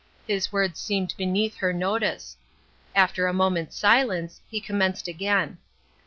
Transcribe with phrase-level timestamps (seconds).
[0.25, 2.35] His words seemed beneath her notice.
[2.95, 5.59] After a moment's silence, he commenced again.